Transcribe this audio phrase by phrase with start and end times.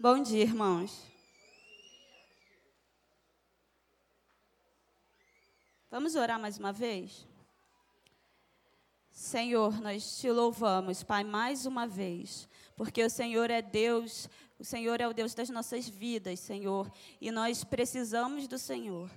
[0.00, 1.02] Bom dia, irmãos.
[5.90, 7.26] Vamos orar mais uma vez?
[9.10, 15.00] Senhor, nós te louvamos, Pai, mais uma vez, porque o Senhor é Deus, o Senhor
[15.00, 16.88] é o Deus das nossas vidas, Senhor,
[17.20, 19.10] e nós precisamos do Senhor.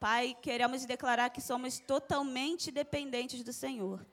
[0.00, 4.04] Pai, queremos declarar que somos totalmente dependentes do Senhor.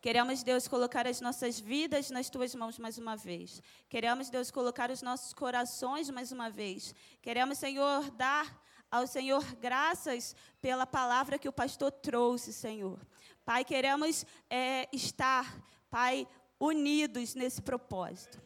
[0.00, 3.62] Queremos, Deus, colocar as nossas vidas nas tuas mãos mais uma vez.
[3.86, 6.94] Queremos, Deus, colocar os nossos corações mais uma vez.
[7.20, 12.98] Queremos, Senhor, dar ao Senhor graças pela palavra que o pastor trouxe, Senhor.
[13.44, 16.26] Pai, queremos é, estar, Pai,
[16.58, 18.40] unidos nesse propósito.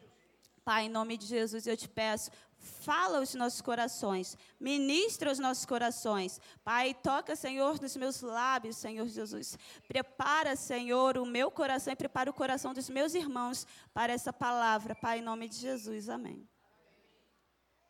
[0.65, 2.33] Pai, em nome de Jesus, eu te peço,
[2.65, 6.41] Fala aos nossos corações, ministra os nossos corações.
[6.65, 9.59] Pai, toca, Senhor, nos meus lábios, Senhor Jesus.
[9.87, 14.95] Prepara, Senhor, o meu coração e prepara o coração dos meus irmãos para essa palavra.
[14.95, 16.09] Pai, em nome de Jesus.
[16.09, 16.49] Amém.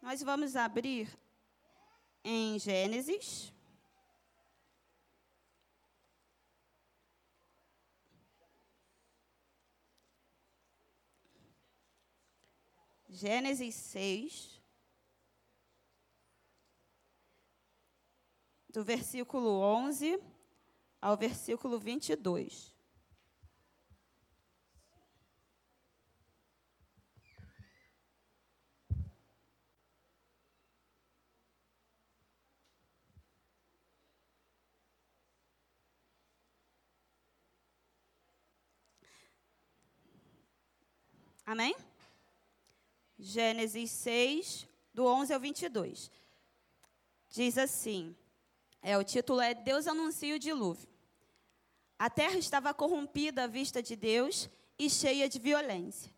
[0.03, 1.09] Nós vamos abrir
[2.25, 3.53] em Gênesis.
[13.09, 14.54] Gênesis 6.
[18.75, 20.21] Do versículo 11
[21.01, 22.75] ao versículo 22.
[41.47, 41.77] Amém?
[43.17, 46.11] Gênesis 6, do 11 ao 22.
[47.29, 48.17] Diz assim:
[48.85, 50.87] é, o título é Deus anuncia o dilúvio.
[51.99, 56.13] A terra estava corrompida à vista de Deus e cheia de violência.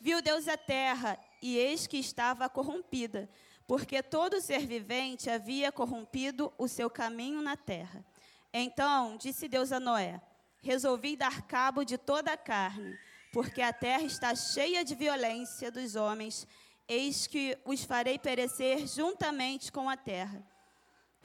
[0.00, 3.30] Viu Deus a terra e eis que estava corrompida,
[3.68, 8.04] porque todo ser vivente havia corrompido o seu caminho na terra.
[8.52, 10.20] Então disse Deus a Noé:
[10.60, 12.98] Resolvi dar cabo de toda a carne,
[13.32, 16.48] porque a terra está cheia de violência dos homens,
[16.88, 20.44] eis que os farei perecer juntamente com a terra.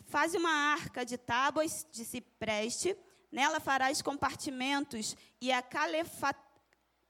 [0.06, 2.96] Faz uma arca de tábuas de cipreste,
[3.32, 5.62] nela farás compartimentos e a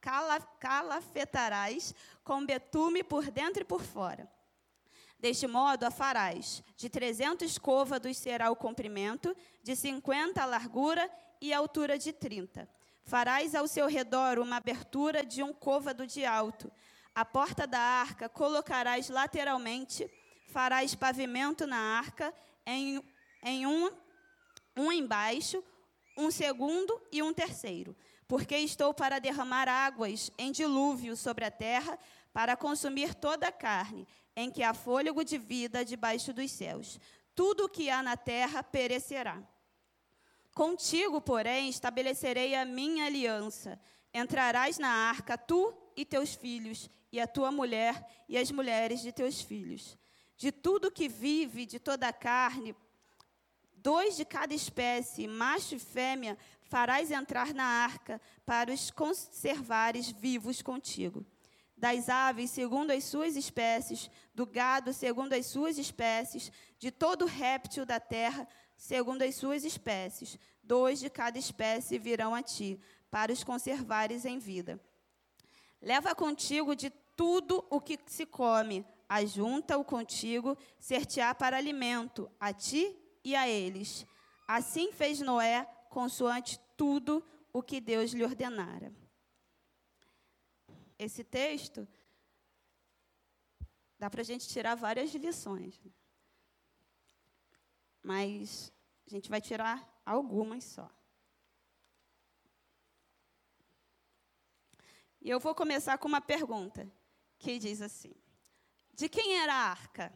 [0.02, 4.32] cala, calafetarás com betume por dentro e por fora.
[5.20, 6.62] Deste modo a farás.
[6.76, 12.70] De trezentos côvados será o comprimento, de cinquenta a largura e a altura de trinta.
[13.06, 16.72] Farás ao seu redor uma abertura de um côvado de alto.
[17.14, 20.10] A porta da arca colocarás lateralmente,
[20.48, 22.34] farás pavimento na arca
[22.66, 23.04] em,
[23.44, 23.90] em um,
[24.76, 25.64] um embaixo,
[26.18, 27.96] um segundo e um terceiro.
[28.28, 31.98] Porque estou para derramar águas em dilúvio sobre a terra,
[32.32, 37.00] para consumir toda a carne, em que há fôlego de vida debaixo dos céus.
[37.36, 39.42] Tudo o que há na terra perecerá.
[40.56, 43.80] Contigo, porém, estabelecerei a minha aliança.
[44.14, 49.12] Entrarás na arca, tu e teus filhos, e a tua mulher, e as mulheres de
[49.12, 49.98] teus filhos
[50.38, 52.76] de tudo que vive, de toda a carne,
[53.76, 60.62] dois de cada espécie, macho e fêmea, farás entrar na arca para os conservares vivos
[60.62, 61.26] contigo.
[61.76, 67.86] Das aves, segundo as suas espécies, do gado, segundo as suas espécies, de todo réptil
[67.86, 72.80] da terra, segundo as suas espécies, dois de cada espécie virão a ti,
[73.12, 74.80] para os conservares em vida.
[75.82, 82.98] Leva contigo de tudo o que se come, ajunta-o contigo, ser-te-á para alimento, a ti
[83.24, 84.08] e a eles.
[84.48, 88.92] Assim fez Noé, consoante tudo o que Deus lhe ordenara.
[90.98, 91.88] Esse texto
[94.00, 95.92] dá para a gente tirar várias lições, né?
[98.02, 98.74] mas
[99.06, 100.90] a gente vai tirar algumas só.
[105.22, 106.92] E eu vou começar com uma pergunta
[107.38, 108.23] que diz assim:
[108.94, 110.14] de quem era a arca?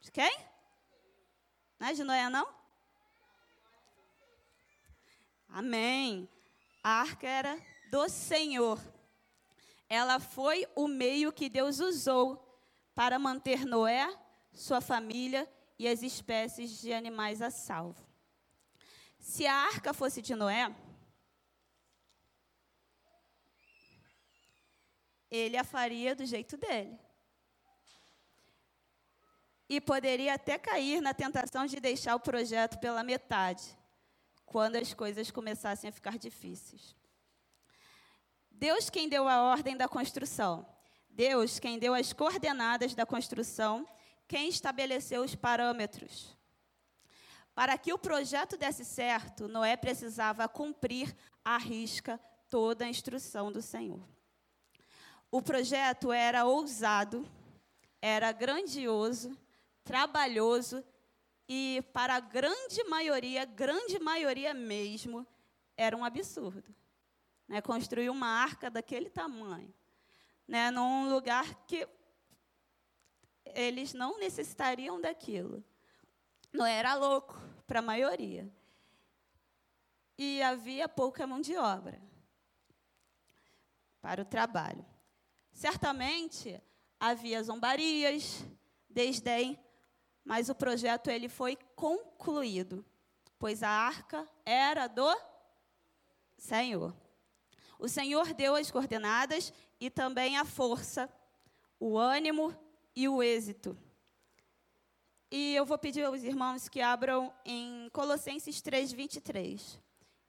[0.00, 0.38] De quem?
[1.78, 2.48] Não é de Noé, não?
[5.48, 6.28] Amém.
[6.82, 8.80] A arca era do Senhor.
[9.88, 12.44] Ela foi o meio que Deus usou
[12.94, 14.12] para manter Noé,
[14.52, 18.06] sua família e as espécies de animais a salvo.
[19.18, 20.74] Se a arca fosse de Noé,
[25.30, 26.98] ele a faria do jeito dele.
[29.68, 33.76] E poderia até cair na tentação de deixar o projeto pela metade,
[34.46, 36.96] quando as coisas começassem a ficar difíceis.
[38.50, 40.66] Deus quem deu a ordem da construção.
[41.10, 43.86] Deus quem deu as coordenadas da construção,
[44.26, 46.36] quem estabeleceu os parâmetros.
[47.54, 51.14] Para que o projeto desse certo, Noé precisava cumprir
[51.44, 54.17] à risca toda a instrução do Senhor.
[55.30, 57.28] O projeto era ousado,
[58.00, 59.36] era grandioso,
[59.84, 60.82] trabalhoso
[61.46, 65.26] e, para a grande maioria, grande maioria mesmo,
[65.76, 66.74] era um absurdo.
[67.46, 67.60] Né?
[67.60, 69.72] Construir uma arca daquele tamanho,
[70.46, 70.70] né?
[70.70, 71.86] num lugar que
[73.54, 75.62] eles não necessitariam daquilo.
[76.52, 78.50] Não era louco para a maioria.
[80.16, 82.00] E havia pouca mão de obra
[84.00, 84.84] para o trabalho.
[85.58, 86.62] Certamente
[87.00, 88.44] havia zombarias,
[88.88, 89.58] desdém,
[90.24, 92.84] mas o projeto ele foi concluído,
[93.40, 95.12] pois a arca era do
[96.36, 96.94] Senhor.
[97.76, 101.12] O Senhor deu as coordenadas e também a força,
[101.80, 102.56] o ânimo
[102.94, 103.76] e o êxito.
[105.28, 109.80] E eu vou pedir aos irmãos que abram em Colossenses 3, 23.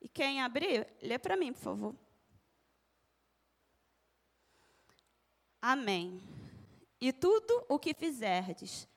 [0.02, 2.09] E quem abrir, lê para mim, por favor.
[5.62, 6.22] Amém.
[7.02, 8.88] E tudo o que fizerdes,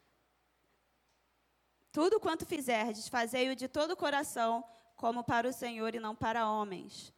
[1.93, 4.64] tudo quanto fizerdes, fazei-o de todo o coração,
[4.97, 7.12] como para o Senhor e não para homens.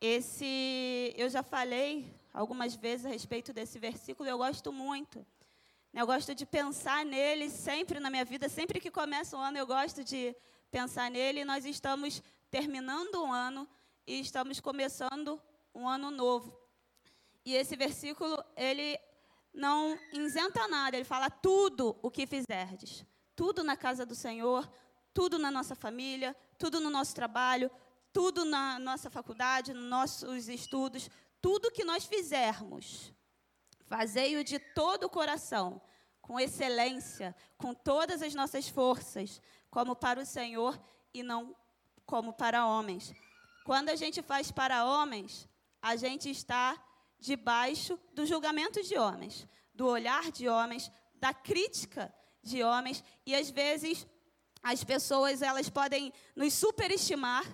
[0.00, 5.24] Esse, eu já falei algumas vezes a respeito desse versículo, eu gosto muito.
[5.92, 9.66] Eu gosto de pensar nele sempre na minha vida, sempre que começa o ano eu
[9.66, 10.36] gosto de
[10.70, 11.44] pensar nele.
[11.44, 13.68] Nós estamos terminando um ano
[14.06, 15.40] e estamos começando
[15.74, 16.59] um ano novo.
[17.44, 18.98] E esse versículo, ele
[19.52, 23.04] não isenta nada, ele fala tudo o que fizerdes.
[23.34, 24.70] Tudo na casa do Senhor,
[25.14, 27.70] tudo na nossa família, tudo no nosso trabalho,
[28.12, 31.08] tudo na nossa faculdade, nos nossos estudos,
[31.40, 33.14] tudo que nós fizermos
[33.90, 35.82] Fazei-o de todo o coração,
[36.22, 40.80] com excelência, com todas as nossas forças, como para o Senhor
[41.12, 41.56] e não
[42.06, 43.12] como para homens.
[43.64, 45.48] Quando a gente faz para homens,
[45.82, 46.80] a gente está
[47.20, 52.12] debaixo do julgamento de homens, do olhar de homens, da crítica
[52.42, 54.06] de homens, e às vezes
[54.62, 57.44] as pessoas elas podem nos superestimar,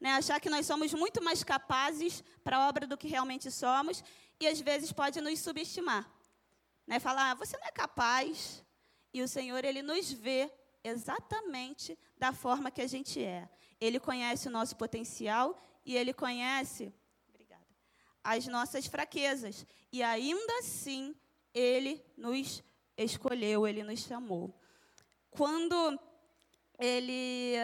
[0.00, 4.02] né, achar que nós somos muito mais capazes para a obra do que realmente somos,
[4.40, 6.10] e às vezes pode nos subestimar.
[6.86, 6.98] Né?
[6.98, 8.64] Falar, ah, você não é capaz.
[9.14, 10.50] E o Senhor, Ele nos vê
[10.82, 13.48] exatamente da forma que a gente é.
[13.80, 16.92] Ele conhece o nosso potencial e Ele conhece
[18.22, 19.66] as nossas fraquezas.
[19.92, 21.14] E ainda assim,
[21.54, 22.62] Ele nos
[22.96, 24.54] escolheu, Ele nos chamou.
[25.30, 25.98] Quando
[26.78, 27.54] Ele.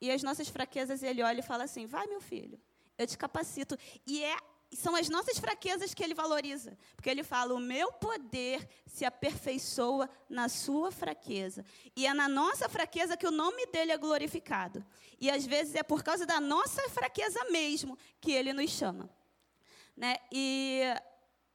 [0.00, 2.60] E as nossas fraquezas, Ele olha e fala assim: vai, meu filho,
[2.98, 3.76] eu te capacito.
[4.06, 4.36] E é
[4.74, 6.76] são as nossas fraquezas que ele valoriza.
[6.96, 11.64] Porque ele fala: o meu poder se aperfeiçoa na sua fraqueza.
[11.94, 14.84] E é na nossa fraqueza que o nome dele é glorificado.
[15.20, 19.10] E às vezes é por causa da nossa fraqueza mesmo que ele nos chama.
[20.02, 20.16] Né?
[20.32, 20.82] E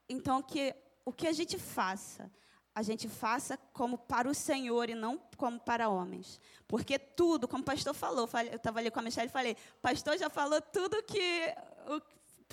[0.08, 0.74] então que
[1.04, 2.32] o que a gente faça,
[2.74, 6.40] a gente faça como para o Senhor e não como para homens.
[6.66, 10.18] Porque tudo, como o pastor falou, eu estava ali com a Michelle e falei, pastor
[10.18, 11.54] já falou tudo que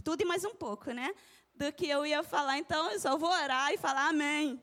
[0.03, 1.15] tudo e mais um pouco, né?
[1.55, 2.59] Do que eu ia falar.
[2.59, 4.61] Então, eu só vou orar e falar amém.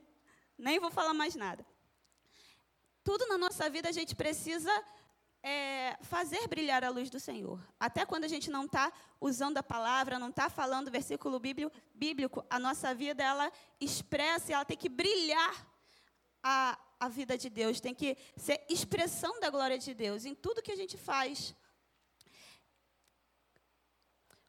[0.58, 1.66] Nem vou falar mais nada.
[3.06, 4.72] Tudo na nossa vida a gente precisa
[5.44, 7.60] é, fazer brilhar a luz do Senhor.
[7.80, 12.60] Até quando a gente não está usando a palavra, não está falando versículo bíblico, a
[12.60, 15.68] nossa vida ela expressa, ela tem que brilhar
[16.44, 20.62] a, a vida de Deus, tem que ser expressão da glória de Deus em tudo
[20.62, 21.56] que a gente faz.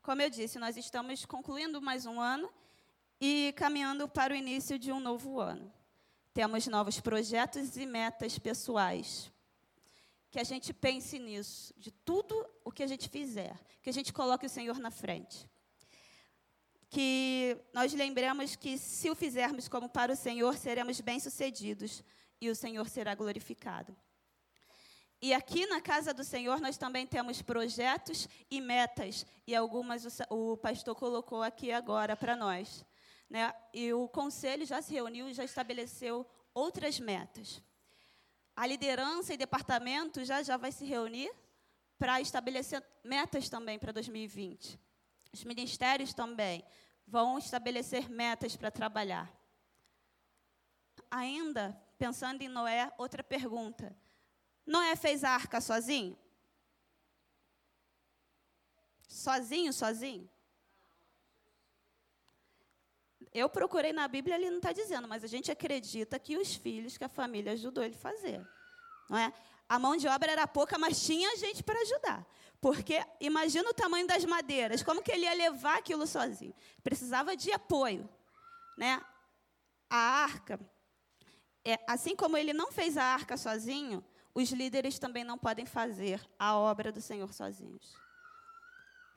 [0.02, 2.52] Como eu disse, nós estamos concluindo mais um ano
[3.20, 5.72] e caminhando para o início de um novo ano.
[6.34, 9.30] Temos novos projetos e metas pessoais.
[10.32, 12.34] Que a gente pense nisso, de tudo
[12.64, 15.48] o que a gente fizer, que a gente coloque o Senhor na frente.
[16.90, 22.02] Que nós lembremos que se o fizermos como para o Senhor, seremos bem-sucedidos
[22.40, 23.96] e o Senhor será glorificado.
[25.24, 30.56] E aqui na casa do Senhor nós também temos projetos e metas, e algumas o,
[30.56, 32.84] pastor colocou aqui agora para nós.
[33.30, 33.54] Né?
[33.72, 37.62] E o conselho já se reuniu e já estabeleceu outras metas.
[38.54, 41.32] A liderança e departamento já já vai se reunir
[41.98, 44.78] para estabelecer metas também para 2020.
[45.32, 46.64] Os ministérios também
[47.06, 49.32] vão estabelecer metas para trabalhar.
[51.10, 53.96] Ainda pensando em Noé, outra pergunta.
[54.66, 56.18] Noé fez a arca sozinho?
[59.08, 60.28] Sozinho, sozinho?
[63.34, 66.98] Eu procurei na Bíblia, ele não está dizendo, mas a gente acredita que os filhos,
[66.98, 68.46] que a família ajudou ele fazer.
[69.08, 69.32] Não é?
[69.68, 72.26] A mão de obra era pouca, mas tinha gente para ajudar.
[72.60, 76.54] Porque imagina o tamanho das madeiras, como que ele ia levar aquilo sozinho?
[76.82, 78.08] Precisava de apoio.
[78.76, 79.02] Né?
[79.88, 80.60] A arca,
[81.64, 86.20] é, assim como ele não fez a arca sozinho, os líderes também não podem fazer
[86.38, 87.96] a obra do Senhor sozinhos.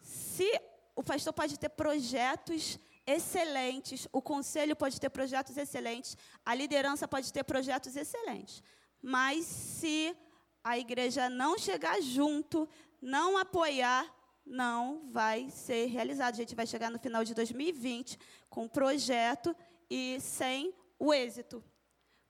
[0.01, 0.50] Se
[0.95, 7.31] o pastor pode ter projetos excelentes, o conselho pode ter projetos excelentes, a liderança pode
[7.31, 8.63] ter projetos excelentes,
[9.01, 10.15] mas se
[10.63, 12.67] a igreja não chegar junto,
[13.00, 14.12] não apoiar,
[14.45, 16.33] não vai ser realizado.
[16.33, 18.17] A gente vai chegar no final de 2020
[18.50, 19.55] com um projeto
[19.89, 21.63] e sem o êxito,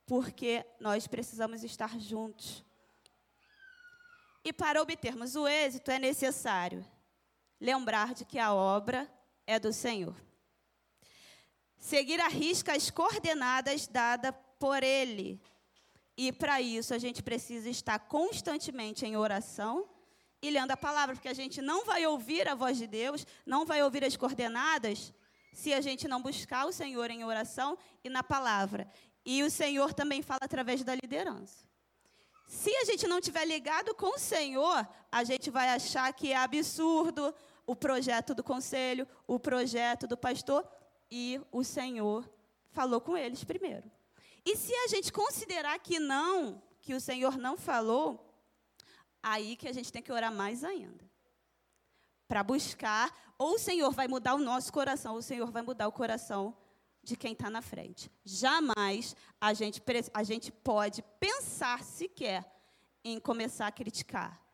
[0.06, 2.64] porque nós precisamos estar juntos.
[4.44, 6.86] E para obtermos o êxito é necessário
[7.60, 9.10] lembrar de que a obra
[9.48, 10.16] é do Senhor.
[11.78, 15.42] Seguir a risca as coordenadas dadas por Ele.
[16.18, 19.90] E para isso a gente precisa estar constantemente em oração
[20.42, 23.66] e lendo a palavra, porque a gente não vai ouvir a voz de Deus, não
[23.66, 25.14] vai ouvir as coordenadas,
[25.54, 28.90] se a gente não buscar o Senhor em oração e na palavra.
[29.26, 31.66] E o Senhor também fala através da liderança.
[32.48, 36.38] Se a gente não tiver ligado com o Senhor, a gente vai achar que é
[36.38, 37.34] absurdo
[37.66, 40.68] o projeto do conselho, o projeto do pastor,
[41.10, 42.30] e o Senhor
[42.72, 43.90] falou com eles primeiro.
[44.46, 48.24] E se a gente considerar que não, que o Senhor não falou,
[49.24, 51.04] aí que a gente tem que orar mais ainda.
[52.28, 55.88] Para buscar, ou o Senhor vai mudar o nosso coração, ou o Senhor vai mudar
[55.88, 56.56] o coração
[57.02, 58.12] de quem está na frente.
[58.24, 59.82] Jamais a gente,
[60.14, 62.46] a gente pode pensar sequer
[63.04, 64.45] em começar a criticar.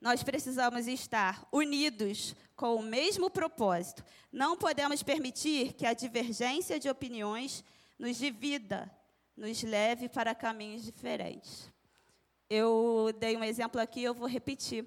[0.00, 4.04] Nós precisamos estar unidos com o mesmo propósito.
[4.32, 7.64] Não podemos permitir que a divergência de opiniões
[7.98, 8.90] nos divida,
[9.36, 11.72] nos leve para caminhos diferentes.
[12.48, 14.86] Eu dei um exemplo aqui, eu vou repetir.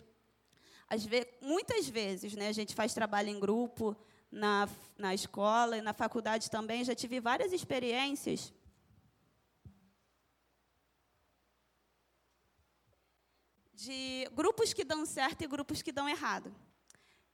[1.42, 3.96] Muitas vezes, né, a gente faz trabalho em grupo
[4.32, 6.86] na, na escola e na faculdade também.
[6.86, 8.54] Já tive várias experiências
[13.82, 16.54] de grupos que dão certo e grupos que dão errado.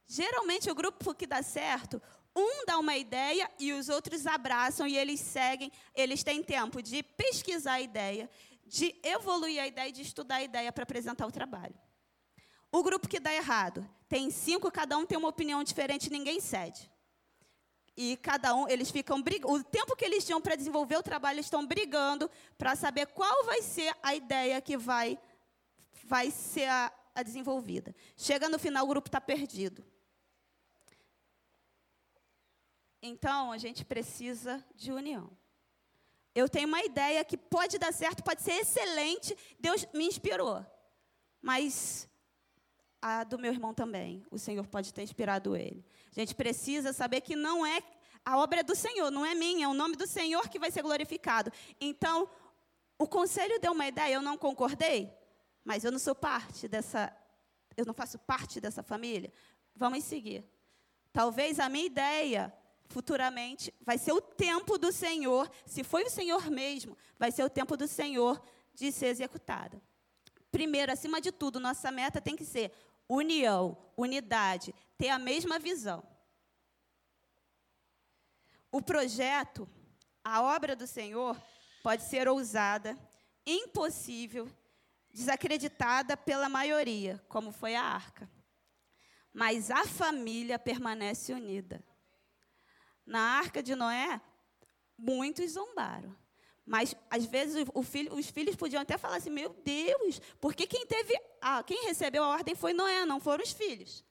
[0.07, 2.01] Geralmente, o grupo que dá certo,
[2.33, 5.69] um dá uma ideia e os outros abraçam e eles seguem.
[5.93, 8.29] Eles têm tempo de pesquisar a ideia,
[8.65, 11.75] de evoluir a ideia e de estudar a ideia para apresentar o trabalho.
[12.71, 16.89] O grupo que dá errado, tem cinco, cada um tem uma opinião diferente, ninguém cede.
[17.95, 19.53] E cada um, eles ficam brigando.
[19.53, 23.43] O tempo que eles tinham para desenvolver o trabalho, eles estão brigando para saber qual
[23.43, 25.17] vai ser a ideia que vai,
[26.07, 27.93] vai ser a, a desenvolvida.
[28.15, 29.85] Chega no final, o grupo está perdido.
[33.01, 35.29] Então, a gente precisa de união.
[36.33, 40.65] Eu tenho uma ideia que pode dar certo, pode ser excelente, Deus me inspirou.
[41.41, 42.07] Mas
[43.01, 45.85] a do meu irmão também, o Senhor pode ter inspirado ele.
[46.15, 47.81] A gente precisa saber que não é
[48.23, 50.69] a obra é do Senhor, não é minha, é o nome do Senhor que vai
[50.69, 51.51] ser glorificado.
[51.79, 52.29] Então,
[52.99, 55.13] o conselho deu uma ideia, eu não concordei,
[55.67, 57.13] mas eu não sou parte dessa,
[57.75, 59.29] eu não faço parte dessa família.
[59.75, 60.45] Vamos seguir.
[61.11, 62.53] Talvez a minha ideia
[62.87, 67.49] futuramente vai ser o tempo do Senhor, se foi o Senhor mesmo, vai ser o
[67.49, 68.41] tempo do Senhor
[68.73, 69.81] de ser executada.
[70.49, 72.71] Primeiro, acima de tudo, nossa meta tem que ser
[73.09, 76.01] união, unidade, ter a mesma visão.
[78.71, 79.67] O projeto,
[80.23, 81.35] a obra do Senhor,
[81.83, 82.97] pode ser ousada,
[83.45, 84.49] impossível,
[85.11, 88.29] desacreditada pela maioria, como foi a arca.
[89.33, 91.83] Mas a família permanece unida.
[93.05, 94.19] Na arca de Noé,
[94.97, 96.15] muitos zombaram.
[96.65, 101.17] Mas às vezes filho, os filhos podiam até falar assim: "Meu Deus, porque quem teve,
[101.39, 104.03] ah, quem recebeu a ordem foi Noé, não foram os filhos".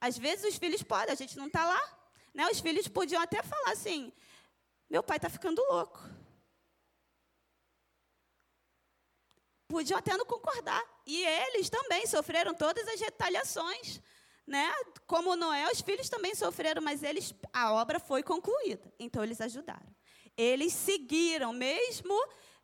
[0.00, 1.98] Às vezes os filhos podem, a gente não está lá,
[2.32, 2.48] né?
[2.48, 4.10] Os filhos podiam até falar assim:
[4.88, 6.02] "Meu pai está ficando louco".
[9.72, 10.82] Podiam até não concordar.
[11.06, 14.00] E eles também sofreram todas as retaliações
[14.46, 14.70] né?
[15.06, 18.92] Como Noé, os filhos também sofreram, mas eles a obra foi concluída.
[18.98, 19.94] Então eles ajudaram.
[20.36, 22.12] Eles seguiram, mesmo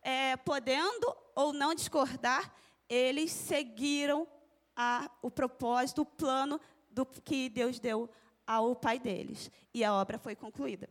[0.02, 2.52] é, podendo ou não discordar,
[2.88, 4.26] eles seguiram
[4.74, 6.60] a, o propósito, o plano
[6.90, 8.10] do que Deus deu
[8.46, 9.50] ao pai deles.
[9.72, 10.88] E a obra foi concluída.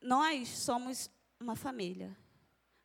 [0.00, 1.10] Nós somos
[1.40, 2.16] uma família.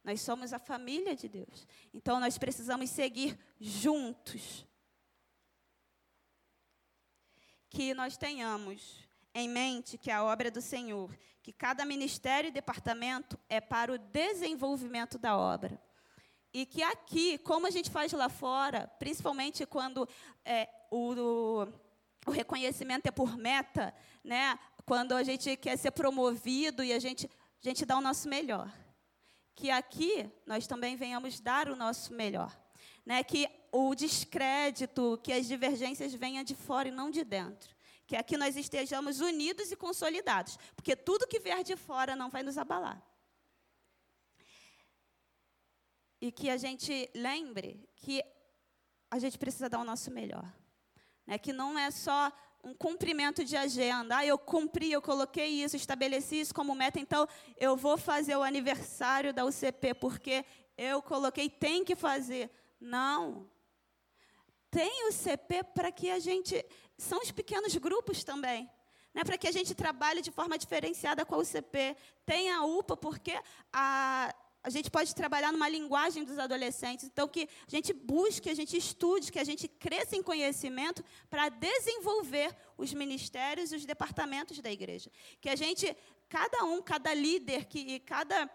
[0.08, 1.68] Nós somos a família de Deus.
[1.94, 4.66] Então nós precisamos seguir juntos
[7.70, 12.52] que nós tenhamos em mente que a obra é do Senhor, que cada ministério e
[12.52, 15.78] departamento é para o desenvolvimento da obra.
[16.54, 20.08] E que aqui, como a gente faz lá fora, principalmente quando
[20.46, 21.68] é, o,
[22.26, 24.58] o reconhecimento é por meta, né?
[24.86, 27.30] quando a gente quer ser promovido e a gente,
[27.62, 28.72] a gente dá o nosso melhor.
[29.58, 32.56] Que aqui nós também venhamos dar o nosso melhor.
[33.04, 33.24] Né?
[33.24, 37.76] Que o descrédito, que as divergências venham de fora e não de dentro.
[38.06, 40.58] Que aqui nós estejamos unidos e consolidados.
[40.76, 43.02] Porque tudo que vier de fora não vai nos abalar.
[46.22, 48.24] E que a gente lembre que
[49.10, 50.48] a gente precisa dar o nosso melhor.
[51.26, 51.40] Né?
[51.40, 52.32] Que não é só
[52.64, 54.18] um cumprimento de agenda.
[54.18, 58.44] Ah, eu cumpri, eu coloquei isso, estabeleci isso como meta, então eu vou fazer o
[58.44, 60.46] aniversário da UCP porque
[60.78, 62.52] eu coloquei, tem que fazer.
[62.80, 63.50] Não.
[64.70, 66.64] Tem o CP para que a gente.
[66.98, 68.70] São os pequenos grupos também.
[69.14, 71.98] Né, para que a gente trabalhe de forma diferenciada com a UCP.
[72.24, 73.40] Tem a UPA, porque
[73.74, 74.32] a,
[74.68, 77.06] a gente pode trabalhar numa linguagem dos adolescentes.
[77.06, 81.48] Então, que a gente busque, a gente estude, que a gente cresça em conhecimento para
[81.48, 85.10] desenvolver os ministérios e os departamentos da igreja.
[85.40, 85.96] Que a gente,
[86.28, 88.50] cada um, cada líder, que cada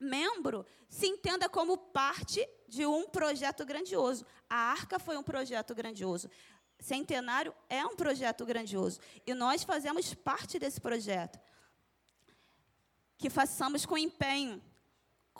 [0.00, 4.24] membro se entenda como parte de um projeto grandioso.
[4.48, 6.30] A Arca foi um projeto grandioso.
[6.78, 8.98] Centenário é um projeto grandioso.
[9.26, 11.38] E nós fazemos parte desse projeto.
[13.18, 14.62] Que façamos com empenho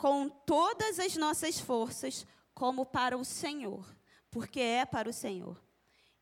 [0.01, 3.85] com todas as nossas forças, como para o Senhor,
[4.31, 5.63] porque é para o Senhor.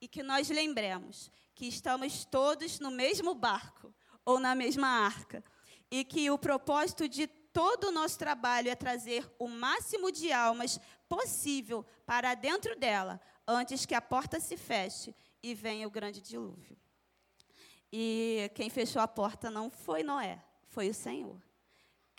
[0.01, 3.95] E que nós lembremos que estamos todos no mesmo barco
[4.25, 5.41] ou na mesma arca,
[5.89, 10.77] e que o propósito de todo o nosso trabalho é trazer o máximo de almas
[11.07, 13.17] possível para dentro dela,
[13.47, 16.75] antes que a porta se feche e venha o grande dilúvio.
[17.93, 21.48] E quem fechou a porta não foi Noé, foi o Senhor.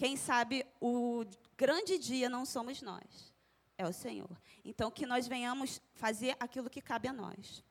[0.01, 1.27] Quem sabe o
[1.59, 3.35] grande dia não somos nós,
[3.77, 4.35] é o Senhor.
[4.65, 7.63] Então, que nós venhamos fazer aquilo que cabe a nós.